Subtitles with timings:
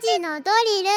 [0.00, 0.88] 時のドリル。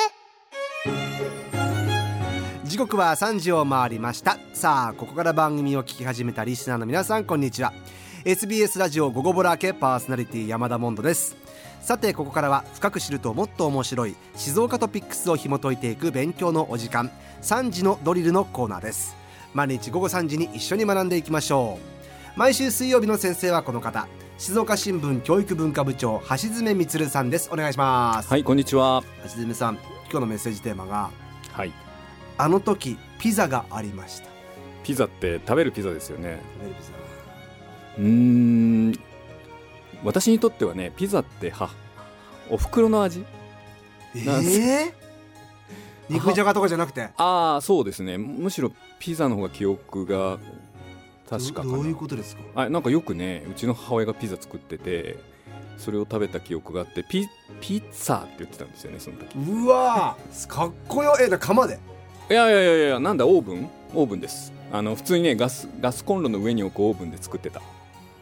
[2.64, 4.38] 時刻は3時を回りました。
[4.54, 7.74] さあここから番組を聞き始めたリスナーの皆さんこんにちは。
[8.26, 11.36] SBS ラジオ午後ボラ系パーソナリティ山田モンドです。
[11.82, 17.12] さてここからは深く知るともっと面白い静岡トピックスを紐解いていく勉強のお時間。
[17.42, 19.16] 3時のドリルのコーナーです。
[19.54, 21.78] 毎日午後3時に一緒に学んでいきましょ
[22.36, 22.40] う。
[22.40, 24.08] 毎週水曜日の先生はこの方。
[24.44, 27.50] 静岡新聞教育文化部長橋爪充さんです。
[27.50, 28.28] お願いします。
[28.28, 29.02] はいこんにちは。
[29.24, 29.76] 橋爪さん
[30.12, 31.12] 今日のメッセージテーマが
[31.54, 31.72] はい。
[32.38, 34.28] あの時ピザがありました。
[34.84, 36.42] ピザって食べるピザですよね。
[36.56, 36.92] 食べるピザ。
[38.00, 38.06] うー
[38.90, 39.00] ん。
[40.04, 41.70] 私にとってはねピザっては
[42.50, 43.24] お袋の味
[44.14, 47.12] なんすえー、肉じゃがとかじゃなくて？
[47.16, 48.18] ああそうですね。
[48.18, 50.38] むしろピザの方が記憶が
[51.30, 52.42] 確かどどういうことですか？
[52.56, 55.18] あなんかよくねうちの母親がピザ作ってて
[55.78, 57.28] それを食べた記憶があってピ
[57.60, 59.36] ピッツァって言ってたんですよねその時。
[59.38, 61.16] うわーかっこよ。
[61.20, 61.80] えな釜で？
[62.30, 63.70] いやいやいやいやなんだオーブン？
[63.96, 64.54] オーブンです。
[64.72, 67.62] あの普通にねガスガスコンロの上に置くオーブンで作ってた。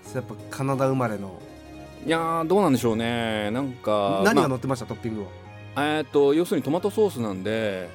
[0.03, 1.39] それやっぱカナダ生まれの？
[2.05, 3.51] いやーどうなんでしょうね。
[3.51, 5.27] なんか何がま乗ってました、トッピングは？
[5.75, 7.89] あえーっと要するにトマトソースなんで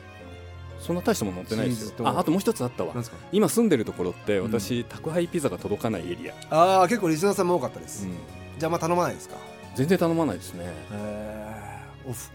[0.81, 2.09] そんな大したもの乗ってないですよ。
[2.09, 2.95] ああともう一つあったわ。
[3.33, 4.53] 今住んでるところってうん。
[4.53, 8.15] 私、宅配ピザが届かないエリア、ああ結構リスナーさんも多かったです、うん。
[8.59, 9.37] じゃあまあ頼まないですか？
[9.75, 10.67] 全然頼まないですね。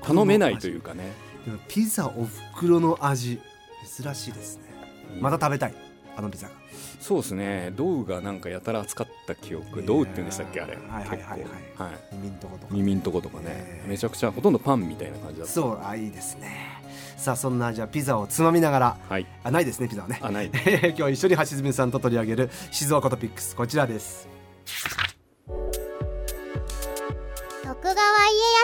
[0.02, 1.11] 頼めないと味いうかね。
[1.45, 3.39] でもピザおふくろの味
[3.98, 4.64] 珍しいですね。
[5.20, 5.73] また食べたい
[6.16, 6.53] あのピザが。
[7.00, 7.72] そうですね。
[7.76, 9.66] ドウがなんかやたら扱った記憶。
[9.66, 10.61] いやードウって言うんでしたっけ？
[10.61, 10.76] あれ。
[10.76, 11.39] はいはいはいはい。
[11.78, 12.16] はい。
[12.16, 13.45] 耳んとことか耳んとことかね。
[13.45, 15.53] ねめちゃくちゃほとんどパンみたいな感じだった。
[15.53, 16.81] そうあいいですね
[17.22, 18.97] さあそんなじゃあピザをつまみながら。
[19.08, 19.27] はい。
[19.44, 20.19] あないですねピザはね。
[20.23, 20.50] あない。
[20.97, 24.27] 今日一緒に橋爪さんと取り上げる静岡トピックスこちらです。
[27.64, 27.95] 徳川家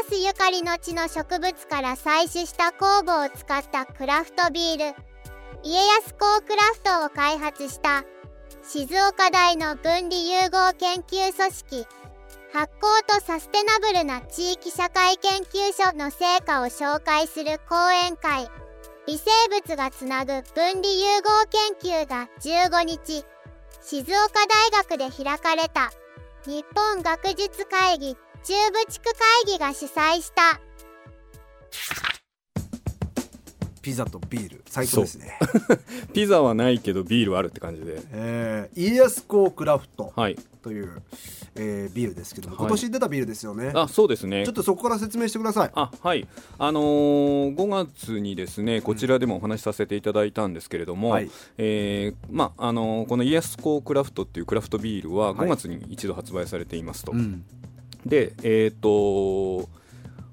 [0.09, 4.95] 康ゆかりの地の植物から採取した酵母を使ったクラフトビール。
[5.63, 8.05] 家康コークラフトを開発した
[8.63, 11.87] 静岡大の分離融合研究組織
[12.53, 18.49] 発酵とサステナブルな地域社会研究所の成果を紹介する講演会。
[19.05, 21.45] 微生物がつなぐ分離融合
[21.81, 23.25] 研究が15日。
[23.81, 25.91] 静岡大学で開かれた。
[26.45, 30.59] 日本学術会議中部地区会議が主催した。
[33.81, 34.63] ピザとビール。
[34.67, 35.37] 最高ですね。
[36.13, 38.01] ピザはないけどビールはあるって感じで。
[38.11, 40.37] えー、家康コークラフトはい。
[40.61, 41.01] という、
[41.55, 42.65] えービールですけども、はい。
[42.65, 43.71] 今年出たビールですよね。
[43.73, 44.45] あそうですね。
[44.45, 45.71] ちょっとそこから説明してください。
[45.73, 46.27] あはい。
[46.57, 51.29] あのー、5月にですねこちらでもお話しさせていただいたんですけれども、はい。
[51.57, 57.45] えーまああのーこのイエスコークラフトっていうクラフトビールははい5月に一度発売されていますと、うん。
[58.05, 59.69] でえっ、と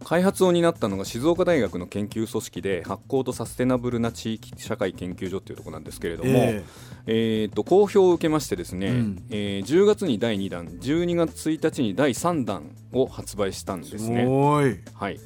[0.05, 6.65] 開発を担ったのが静岡大学の研究組織で発酵とサステナブルな地域社会研究所っていうところなんですけれども、え
[7.07, 7.45] え。
[7.47, 9.27] ー、と好評を受けましてですね、うん。
[9.31, 14.27] えー10月に第2弾12月1日に第3弾を発売したんー、ですね。
[14.27, 14.79] ごい。
[14.95, 15.19] はい、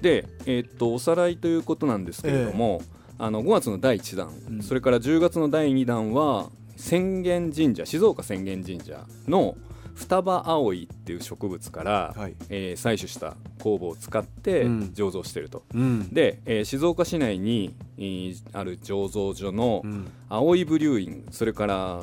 [0.00, 2.82] で、えーっとおさらいということなんですけれども、
[3.18, 4.62] あの5月の第1弾、うん。
[4.62, 9.56] それから10月の第2弾は浅間神社静岡浅間神社の
[9.96, 12.34] 双葉葵っていう植物から、はい。
[12.50, 14.80] えー採取した酵母を使ってうん。
[14.94, 15.64] 醸造していると。
[15.74, 16.08] うん。
[16.12, 20.06] で、えー静岡市内に、えーある醸造所のうん。
[20.28, 22.02] 葵ブリューイングそれから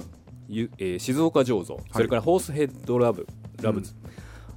[0.50, 3.28] ゆ、えー静岡醸造、それからホースヘッドラブ
[3.62, 3.94] ラブズ、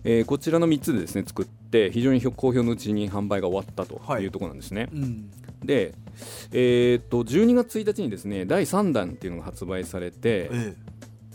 [0.05, 4.23] えーこちらの3つでですね作って非常に好評のうちに販売が終わったとはい。
[4.23, 4.89] いうところなんですね。
[4.93, 5.31] うん。
[5.65, 5.95] で、
[6.53, 10.75] えーっと12月1日にですね第3弾っていうのが発売されてえ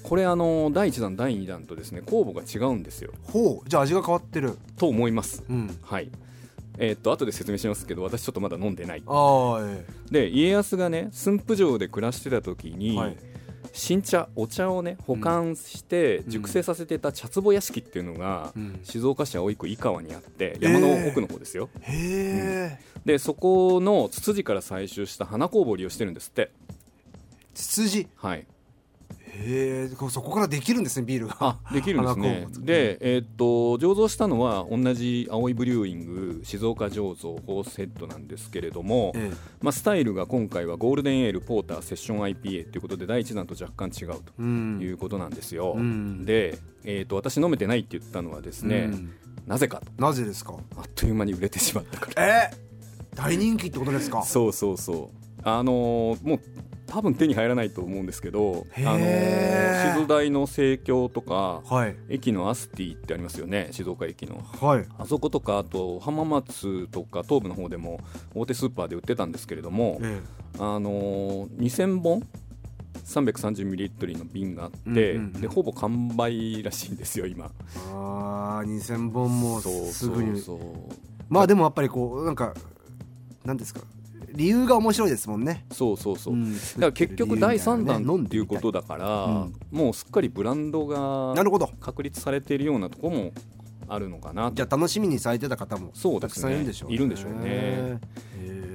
[0.03, 3.11] これあの第1弾第2弾とですね酵母が違うんですよ。
[3.27, 4.57] ー、ほうじゃあ味が変わってる。
[4.77, 5.43] と思います。
[5.49, 5.79] うん。
[5.81, 6.09] はい。
[6.77, 9.03] えーっと後で説明しますけど私ちょっとまだ飲んでない。
[9.05, 13.17] ああえで家康がね駿府城で暮らしてた時に、はい。
[13.73, 18.79] 新茶お茶をね保管して熟成させてた茶壺屋敷っていうのが、えうん。
[18.83, 26.51] 静岡市葵区井川にあって山の奥の方ですよ、へえ、でそこのツツジから採集した花工房を利用してるんですって。
[27.53, 28.07] ツツジ？
[28.15, 28.45] はい
[29.33, 31.35] へえそこからできるんですねビールが。
[31.39, 32.47] あできるんですね。
[32.59, 39.31] でえーっと醸造したのは同じ葵ブリューイング静岡醸造ホースヘッドなんですけれども、え
[39.61, 46.25] まあ、スタイルが今回はゴールデンエールポーターセッション IPA ということで第一弾と若干違うということなんですよ、うん。
[46.25, 49.13] で、えー、と私飲めてないって言ったのはですね、うん。
[49.47, 50.01] なぜかと。
[50.01, 50.55] なぜですか？
[50.77, 52.27] あっという間に売れてしまったから。
[52.27, 52.51] え？
[53.15, 54.23] 大人気ってことですか？
[54.23, 55.41] そうそうそう。
[55.43, 56.39] あのーもう
[56.93, 58.97] 多分手に入らないと思うんですけどあの
[60.01, 61.95] 静大の生協とかはい。
[62.09, 64.41] 駅のアスティってありますよね静岡駅の。
[64.59, 64.85] はい。
[64.99, 68.01] あそことかあと浜松とか東部の方でも
[68.35, 70.19] 大手スーパーで売ってたんですけれどもえ
[70.59, 72.27] あの2000本
[73.05, 75.41] ？330ml の瓶があって、うんうんうん。
[75.41, 77.45] でほぼ完売らしいんですよ今。
[77.45, 77.49] え
[77.93, 80.41] ああ2000本もそうすぐに
[81.29, 82.53] まあでもやっぱりこうなんか
[83.45, 83.79] なんですか？
[84.35, 85.65] 理由が面白いですもんね。
[85.71, 86.53] そうそうそう、ん。
[86.53, 89.53] だから結局第3弾っていうことだから、うん。
[89.71, 91.69] もうすっかりブランドがなるほど。
[91.79, 93.31] 確立されているようなところも
[93.87, 95.91] あるのかなじゃあ楽しみにされてた方も
[96.21, 97.99] たくさんいるんでしょういるんでしょうね。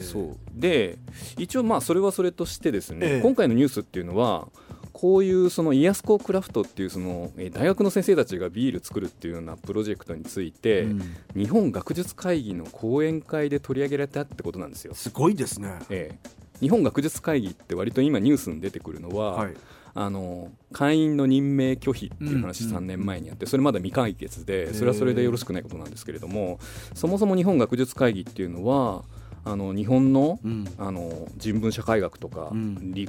[0.00, 0.37] そう。
[0.55, 0.99] で
[1.38, 3.20] 一応まあそれはそれとしてですね、ええ。
[3.23, 4.49] 今回のニュースっていうのは
[4.96, 11.16] こういうそのイヤスコークラフトっていうそのえー大学の先生たちがビール作るっていうようなプロジェクトについて、うん。
[11.37, 14.94] 日本学術会議の講演会で取り上げられたってことなんですよ。
[14.94, 15.81] すごいですね。
[15.90, 16.28] ええ。
[16.60, 19.54] 日本学術会議って割と今ニュースに出てくるのは、はい。
[19.94, 26.58] あの会員の任命拒否っていう話うん3年前にあってそれまだ未解決でそれはそれでよろしくないことなんですけれども
[26.92, 29.04] そもそも日本学術会議っていうのは
[29.46, 30.66] あの日本のうん。
[30.78, 32.92] あの人文社会学とかうん。
[32.92, 33.08] 理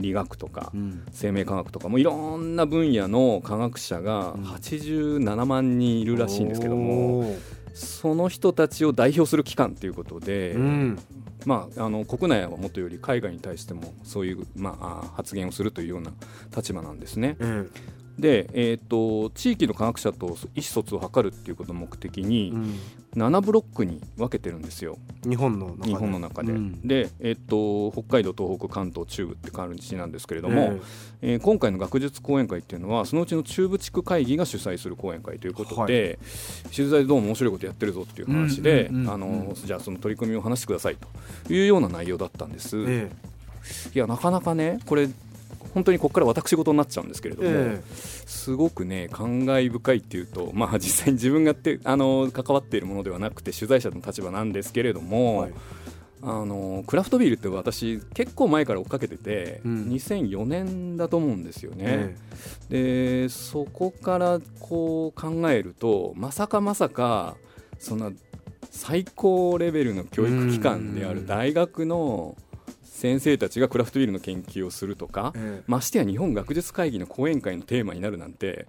[0.00, 1.02] 理学とかうん。
[1.12, 4.44] 生命科学とかもいろんな分野の科学者がうん。
[4.44, 7.36] 87万人いるらしいんですけども
[7.74, 10.98] その人たちを代表する機関ということで、うん。
[11.46, 16.12] まあ、あの国内はもとより海外に対してもそういう、まあ、あ発言をするというような
[16.54, 17.36] 立場なんですね。
[17.40, 17.66] え
[18.20, 22.74] で、えー、と地域の科学者と意思疎通を図るっていうことを目的えにうん。
[23.16, 24.96] 7ブロックに分けてるんですよ。
[25.28, 25.88] 日本の中で。
[25.88, 26.52] 日本の中で。
[26.52, 26.86] うん。
[26.86, 31.36] で、えー、と北海道東北関東中部って感じなんですけれども、ええ。
[31.36, 36.18] ー今回の学術講演会っていうのはそのうちの中部地区会議が主催する講演会ということで、
[36.70, 40.96] 静大でどうも面白いことやってるぞっていう話で、じゃあその取り組みを話してください
[41.46, 42.76] というような内容だったんです。
[42.86, 43.10] え。
[43.94, 45.08] いやなかなかねこれ
[45.74, 47.82] 本当にここから私事になっちゃうんですけれども、え
[48.26, 55.52] すごくね感慨深いっていうと、まあ、 実際に自分がってあの関わっているものではなくて取材者の立場なんですけれども、はい。
[56.22, 59.84] あのクラフトビールって私結構前から追っかけてて、うん。
[59.88, 62.14] 2004年だと思うんですよえ
[62.68, 63.22] ね。
[63.22, 67.36] でそこからこう考えるとまさかまさか
[67.78, 68.12] そんな
[68.70, 72.36] 最高レベルの教育機関である大学の
[73.00, 78.66] 先生たちがクラフトビールの研究をするとか、えましてや日本学術会議の講演会のテーマになるなんて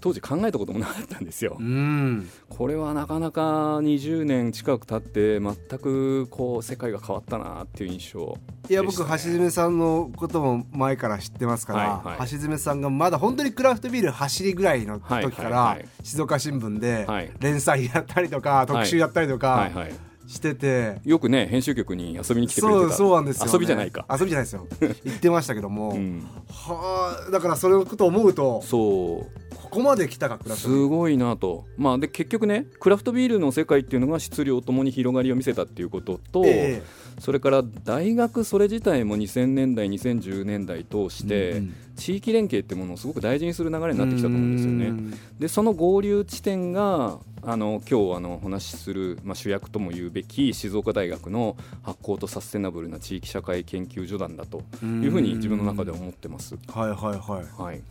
[0.00, 1.56] 当時考えたこともなかったんですよ。
[1.58, 2.28] うん。
[2.50, 8.36] これはなかなか20年近く経って全くこう世界が変わったなっていう印象
[8.68, 12.30] いや僕橋爪さんのことも前から知ってますから、はいはい。
[12.30, 15.88] 橋爪さんがまだ本当にクラフトビール走りぐらいの時かはいはいらはい。
[16.02, 17.30] 静岡新聞ではい。
[17.40, 22.88] 連載やったりとか特集やったりとはかいはいしてて、よくね編集局に遊びに来てくれてた。
[22.90, 24.66] そうそうなんですよ、ね、遊びじゃないか、遊びじゃないですよ。
[25.04, 29.39] 言ってましたけども、うん、はあだからそれのことを思うとそう
[29.70, 30.84] ここまで来たかクラフトビール。
[30.84, 36.82] すごいなと、まあ、で結局ねクラフトビールの世界っていうのが質量ともに広がりを見せたっていうことと、え
[37.20, 44.86] それから大学それ自体も2000年代2010年代通して、うん地域連携ってものをすごく大事にする流れになってきたと思うんですよね。
[44.86, 45.38] うん。
[45.38, 56.56] でその合流地点があの今日あのお話しする、まあ、主役とも言うべき静岡大学の発酵とサステナブルな地域社会研究所なんだというふうに自分の中では思ってます。
[56.68, 57.62] はいはいはい。
[57.62, 57.82] はい、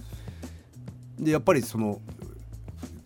[1.19, 2.01] でやっぱりその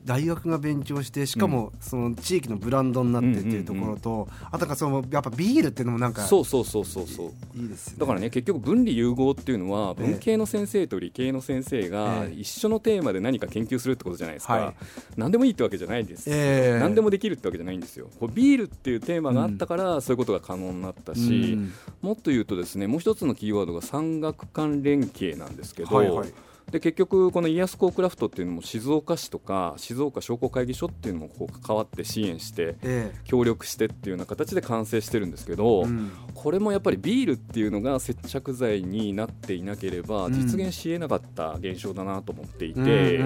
[0.05, 7.31] 大学が勉強してしかもその地域のブランドになってっていうところと、あとなんかそのやっぱビールっていうのもなんかそうそうそうそうそう。
[7.55, 7.99] いいですよね。
[7.99, 10.07] だからね結局分離融合っていうのはええ。
[10.09, 12.33] 文系の先生と理系の先生がええ。
[12.33, 14.75] 一緒のテーマで何か研究するってことじゃないですか、はい。
[15.15, 16.79] 何でもいいってわけじゃないです、ええ。
[16.81, 18.09] 何でもできるってわけじゃないんですよ。
[18.19, 21.73] こうビールっていうテーマがあったからそういうことが可能になったし、うん。
[22.01, 26.33] もっと言うとですねもう一つのキーワードが産学間連携なんですけど、はいはい
[26.73, 35.85] で結局このイヤスコークラフトっていうのも静岡市とか静岡商工会議所っていうのもこう関わって支援してえ協力してっていうような形で完成してるんですけど、
[36.33, 40.33] これもやっぱりビールっていうのが接着剤になっていなければうん。
[40.33, 43.19] 実現しえなかった現象だなと思っていて、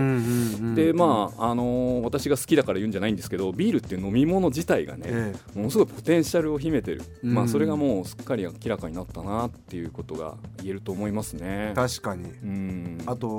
[0.76, 7.34] でまあ、あのー私が好きだから言うんじゃないんですけどビールっていう飲み物自体がね、えものすごいポテンシャルを秘めてる、うん。
[7.34, 11.72] まあ、それがもうすっかり明らかになったなっていうことが言えると思いますね。
[11.72, 11.74] え。
[11.74, 12.26] 確かに。
[12.26, 12.98] うん。
[13.06, 13.37] あと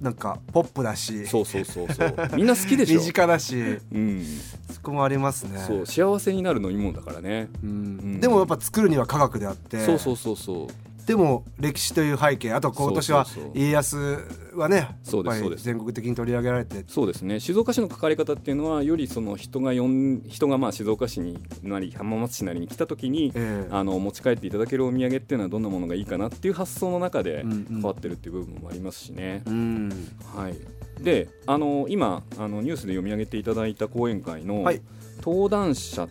[0.00, 1.26] なんかポップだし。
[1.26, 2.14] そうそうそうそう。
[2.36, 3.00] みんな好きでしょ？
[3.00, 3.78] 身、近だし。
[3.92, 4.24] うん、
[4.70, 5.58] そこもありますね。
[5.66, 7.70] そう幸せになる飲み物だからね、うん。
[8.16, 8.20] ん。
[8.20, 9.84] でもやっぱ作るには科学であって。
[9.84, 10.66] そうそうそうそう
[11.06, 14.18] でも歴史という背景あと今年は家康
[14.54, 15.64] はねそうですそうです。
[15.64, 16.84] 全国的に取り上げられて。
[16.88, 17.38] そうですね。
[17.38, 23.68] 静岡市の書かれ方っていうのはよりその人が呼ん人がまあ静岡市になり浜松市なりに来た時に、ええ。
[23.70, 29.42] あの持ち帰っていただけるお土産っていうのはどんなものがいいかなっていう発想の中で変わってるっていう部分もありますしね。
[29.46, 29.90] うん。
[30.34, 30.56] はい、
[31.02, 34.80] であの今あのニュースで読み上げていただいた講演会のはい。
[35.18, 36.08] 登壇者、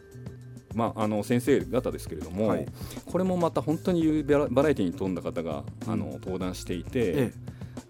[0.76, 2.68] まあ、あの先生方ですけれども、はい。
[3.06, 6.00] これもまた本当にバラバラエティに富んだ方があうん。
[6.00, 7.34] の登壇していて、え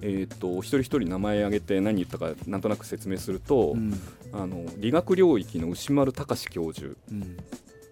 [0.01, 0.07] え。
[0.29, 3.93] ーっと一人一人名前挙げて何言ったかなんとなく説明すると、えうん。
[4.33, 7.37] あの理学領域の牛丸隆教授、うん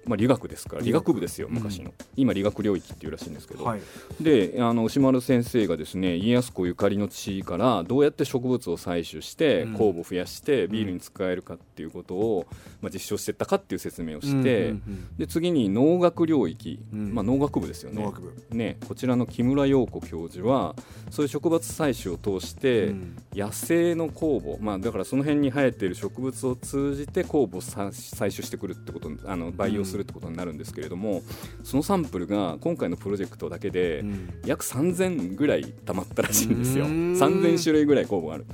[0.05, 3.81] まあ、理学ですから理理学学部ですよ昔の、今理学領域っていうらしいんですけど、はい。
[4.21, 9.73] であの牛丸先生がですね家康公ゆかりの地からどうやって植物を採取してうん。
[9.75, 12.45] 酵母を増やしてビールに使えるかっていうことを、
[12.81, 17.13] まあ、実証していったかっていう説明をして、うんうんで次に農学領域、うん。
[17.13, 18.05] まあ、農学部ですよね。
[18.51, 20.75] ねこちらの木村陽子教授は
[21.09, 23.15] そういう植物採取を通して、うん。
[23.35, 31.21] 野生の酵母、まあ、だからその辺に生えている植物を通じて酵母をさ採取してくるってことあの培養するってことになるんですけれども、
[31.63, 34.29] そのサンプルが今回のプロジェクトだけで、うん。
[34.45, 36.85] 約3000ぐらい溜まったらしいんですよ。
[36.85, 37.13] うーん。
[37.13, 38.45] 3000種類ぐらい酵母がある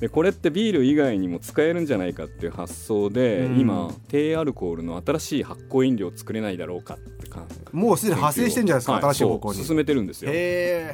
[0.00, 3.58] でこれってビール以外にも使えるんじゃないかっていう発想で、うん。
[3.58, 9.02] 今低アルコールの新しい発酵飲料を作れないだろうかってかもうすでに派生してんじゃないですか、はい。
[9.02, 9.64] 新しい方向に。
[9.64, 10.30] 進めてるんですよ。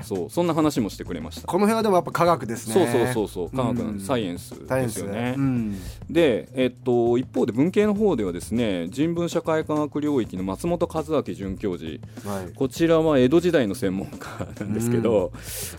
[0.03, 1.47] そうそんな話もしてくれました。
[1.47, 2.75] この辺はでもやっぱ科学ですね。
[2.75, 3.99] そうそうそうそう科学なんうん。
[3.99, 5.79] でサイエンスですよね、うん。
[6.09, 12.01] で、えっと、一方で文系の方ではですね人文社会科学領域の松本和明准教授。
[12.27, 12.53] はい。
[12.55, 15.33] こちらは江戸時代の専門家なんですけど、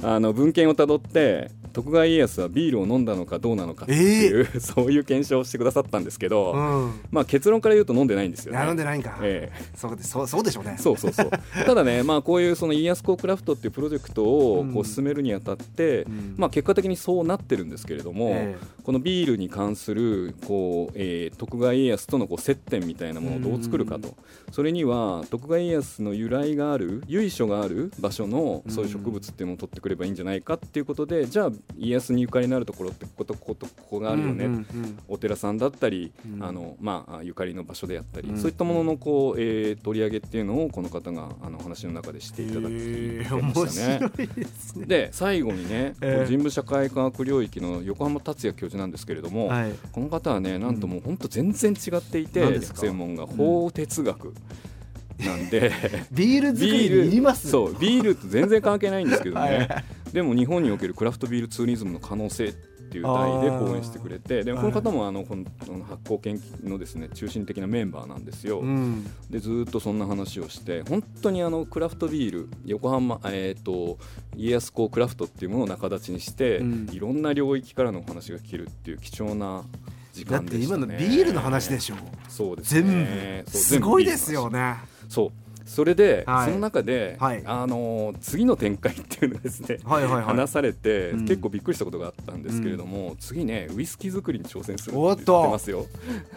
[0.03, 6.91] あの文献をたどって徳川家康はビールを飲んだのかどうなのかっていう、 そういう検証をしてくださったんですけど、うん。
[7.11, 8.65] まあ、結論から言うと飲んでないんですよね。
[8.65, 9.65] 飲んでないんか、ええ。
[9.75, 10.77] そうでそうそうでしょうね。
[10.79, 11.29] そうそうそう。
[11.65, 14.79] ただね、まあ、こういうその家康公クラフトっていうプロジェクトをこうん。
[14.79, 16.35] う進めるにあたって、うん。
[16.37, 24.15] まあ、結果的にそうなってるんですけれども、えこのビールに関するこう、えー徳川家康とのこう接点みたいなものをどう作るかと、
[24.51, 34.99] それには徳川家康の由来がある由緒がある場所のそういう植物っていうのを取ってくればいいんじゃないかっていうことでじゃあ家康にゆかりのあるところってこことこことここがあるよね、うんうんうん。
[35.07, 36.43] お寺さんだったり、うん。
[36.43, 38.37] あのまあ、ゆかりの場所であったり、うん。
[38.37, 44.11] そういったもののこう、えー取り上げっていうのをこの方があの話の中でしていただきま面したね。
[44.35, 44.85] ですね。
[44.85, 46.15] で最後にね、ええ。
[46.19, 49.73] こう人文社会科学領域の横浜達也教授なんですけれども、はい。
[49.91, 54.33] この方はねなんともう本当全然違っていて、専門が法哲学
[55.19, 55.71] なんで、
[56.11, 57.49] ビール作りにいります？
[57.49, 65.43] そうビールと全然関係ないんですけどね、はいでも日本におけるクラフトビールツーリズムの可能性っていう題で講演してくれてでこの方もあのこの
[65.83, 68.59] 発酵研究のですね中心的なメンバーなんですよ。
[68.59, 69.03] うん。
[69.29, 73.97] でずーっとそんな話をして本当にあのクラフトビール横浜、えー、と
[74.37, 76.89] 家康公クラフトっていうものを仲立ちにして、うん。
[76.93, 79.65] いろんな領域からのお話が聞けるっていう貴重な
[80.13, 81.95] 時だって間でした、ね、今のビールの話でしょ。
[82.29, 84.75] そうです全ねそう部すごいですよね。
[85.09, 86.45] そうそれで、はい。
[86.49, 87.41] その中で、はい。
[87.45, 90.23] あのー次の展開っていうのがですね、はいはいはい。
[90.23, 91.25] 話されて、うん。
[91.25, 95.85] 結構びっくりしたことがあったんですけれども、次ねウイスキー作りに挑戦するおって言ってますよ。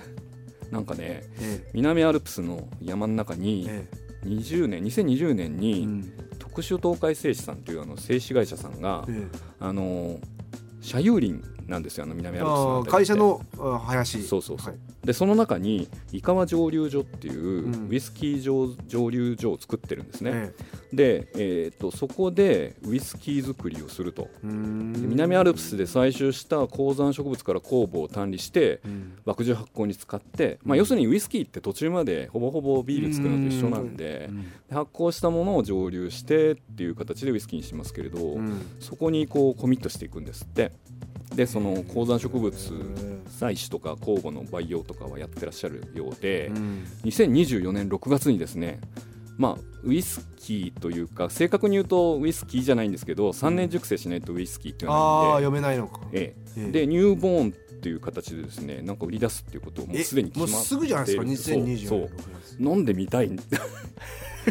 [0.72, 3.86] なんかねえ南アルプスの山の中にえ
[4.24, 4.26] え。
[4.26, 6.12] 20年2020年えに、うん。
[6.38, 9.26] 特殊東海製紙さんというあの製紙会社さんが、え
[9.60, 10.18] あの
[10.80, 14.22] 社有林なんですよあの南アルプスの会社のあ林。
[14.22, 15.06] そうそうそう、はい。
[15.06, 17.88] でその中に井川蒸留所っていううん。
[17.90, 20.52] ウイスキー蒸蒸留所を作ってるんですね、え
[20.92, 24.28] で、えー、とそこでウイスキー作りをすると。
[24.42, 29.18] 南アルプスで採集した高山植物から酵母を単理してうん。
[29.26, 34.42] 麦汁発酵に使って、まあ、要するにウイスキーって途中までほぼほぼビール作るのと一緒なんでうん。
[34.42, 38.76] で発酵したものを蒸留してっていう形でウイスキーにしますけれど、うん。
[38.80, 40.72] そこにこうコミットしていくんですって
[41.34, 42.58] でその高山植物へ
[43.28, 46.84] 採取とか酵母の培養とかはやってらっしゃるようで、うん。
[47.04, 48.80] 2024年6月にですね
[49.36, 56.00] まあウイスキーというか正確に言うとウイスキーじゃないんですけど3年熟成しないとウイスキーっていうの読めないのか。
[56.10, 56.60] で,、ええ。
[56.60, 56.72] ええ。
[56.72, 61.32] でニューボーンっていう形でですねなんか売り出すっていうことをもうすでに決まってもうすぐじゃないですかそう。
[61.64, 62.08] 2020そう。
[62.60, 63.30] 飲んでみたい。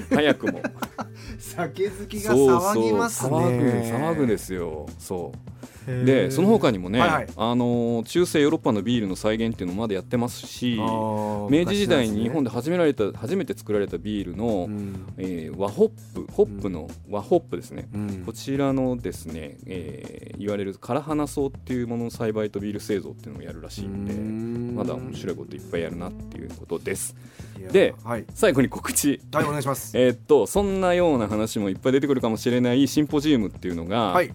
[0.10, 0.62] 早くも。
[1.39, 3.36] 酒好きが騒ぎますね。
[3.36, 4.88] 騒ぐ騒ぐですよ。
[5.00, 5.57] そう
[5.88, 7.27] でその他にもね、はいはい。
[7.38, 15.06] あの中世ヨーロッパのビールの再現っていうのもまだやってますし明明治時代に日本で、で始められた初めて作られたビールの、うん。
[15.17, 18.24] えー和ホップホップの和ホップですね、うん。
[18.25, 24.75] こちらのですね、えー言われる唐花草っていうものの栽培とビール製造っていうのをやるらしいんでうん。
[24.75, 27.15] まだ面白いこといっぱいやるなっていうことです。
[27.72, 29.20] ではい、最後に告知。
[29.32, 29.91] はい、お願いします。
[29.98, 34.32] えーっとそんなような話もいっぱい出てくるかもしれないシンポジウムっていうのが、はい、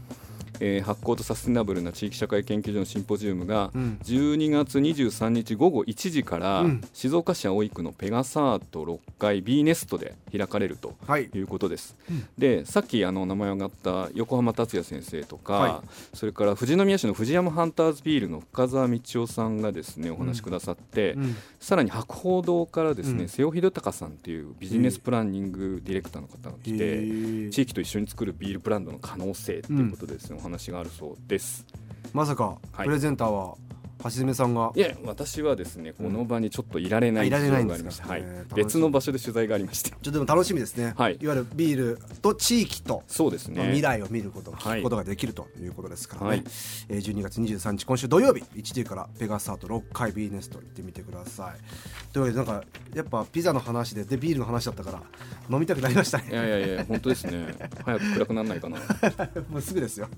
[0.64, 3.98] えー発酵とサステナブルな地域社会研究所のシンポジウムがうん。
[4.04, 6.80] 12月23日午後1時からうん。
[6.92, 11.28] 静岡市葵区のペガサート6階 B ネストで開かれるとはい。
[11.34, 11.96] いうことです。
[12.08, 12.26] うん。
[12.38, 21.36] でさっきあの名前上がった横浜達也先生とか、はそれから富士宮市の藤山ハンターズビールの深澤道夫さんがですねお話しくださって、うん。
[21.58, 23.28] さらに博報堂からですね、うん。
[23.28, 31.66] 瀬尾秀隆さんっていうビジネスプランニングディレクターの方が来て、地域と一緒に作るビールブランドの可能性っていうことでですね、お話があるそうです。
[32.12, 33.56] まさか、はいプレゼンターは
[34.04, 34.72] 橋爪さんが。
[34.74, 38.16] いや私はですねこの場にちょっといられないあいられないんがあですか。
[38.16, 38.46] りまして、はい。
[38.54, 39.90] 別の場所で取材がありまして。
[39.90, 41.18] ちょっとでも楽しみですね、はい。
[41.20, 43.62] いわゆるビールと地域とそうですね。
[43.64, 44.60] 未来を見ること、はい。
[44.60, 46.44] 聞くことができるということですからね、はい。
[46.88, 52.12] えー12月23日今週土曜日1時からペガサート6階ビーネスト行ってみてください。
[52.12, 55.02] というわけでなんかやっぱピザの話ででビールの話だったから
[55.50, 56.24] 飲みたくなりましたね。
[56.30, 57.54] いやいやいや本当ですね。
[57.84, 58.78] 早く暗くならないかな。
[59.50, 60.08] もうすぐですよ。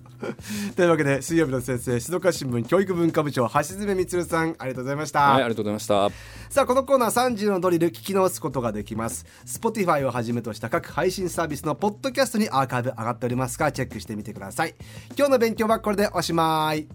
[0.76, 6.10] というわけで水曜日の先生静岡新聞教育文化部長橋爪充さんありがとうございました、はいありがとうございました。
[6.50, 9.26] さあこのコーナー30のドリル聞き直すことができます。
[9.46, 14.74] Spotify をはじめとした各配信サービスのポッドキャストにアーカイブ上がっておりますからチェックしてみてください。
[15.16, 16.86] 今日の勉強はこれでおしまい